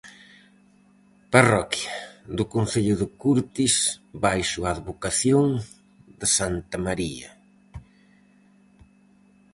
[1.33, 1.93] Parroquia
[2.37, 3.75] do concello de Curtis
[4.25, 5.47] baixo a advocación
[6.19, 7.29] de santa María.